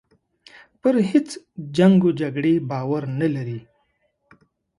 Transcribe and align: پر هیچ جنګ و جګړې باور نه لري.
پر 0.81 0.95
هیچ 1.09 1.29
جنګ 1.77 1.95
و 2.07 2.11
جګړې 2.21 2.53
باور 2.69 3.03
نه 3.19 3.27
لري. 3.35 3.59